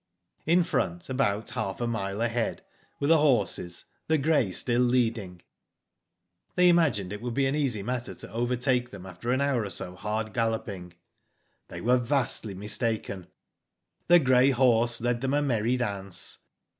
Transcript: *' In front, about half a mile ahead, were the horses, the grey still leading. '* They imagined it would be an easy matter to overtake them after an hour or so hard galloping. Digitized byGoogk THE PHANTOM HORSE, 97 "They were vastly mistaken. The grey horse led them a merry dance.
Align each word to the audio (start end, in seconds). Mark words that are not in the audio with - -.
*' 0.27 0.45
In 0.55 0.63
front, 0.63 1.09
about 1.11 1.51
half 1.51 1.79
a 1.79 1.85
mile 1.85 2.21
ahead, 2.23 2.63
were 2.99 3.05
the 3.05 3.19
horses, 3.19 3.85
the 4.07 4.17
grey 4.17 4.51
still 4.51 4.81
leading. 4.81 5.43
'* 5.95 6.55
They 6.55 6.69
imagined 6.69 7.13
it 7.13 7.21
would 7.21 7.35
be 7.35 7.45
an 7.45 7.53
easy 7.53 7.83
matter 7.83 8.15
to 8.15 8.31
overtake 8.31 8.89
them 8.89 9.05
after 9.05 9.31
an 9.31 9.41
hour 9.41 9.63
or 9.63 9.69
so 9.69 9.93
hard 9.93 10.33
galloping. 10.33 10.89
Digitized 10.89 11.67
byGoogk 11.67 11.67
THE 11.67 11.75
PHANTOM 11.75 11.83
HORSE, 11.85 11.85
97 11.85 11.85
"They 11.85 11.87
were 11.87 11.97
vastly 12.03 12.53
mistaken. 12.55 13.27
The 14.07 14.19
grey 14.19 14.49
horse 14.49 15.01
led 15.01 15.21
them 15.21 15.33
a 15.35 15.41
merry 15.43 15.77
dance. 15.77 16.39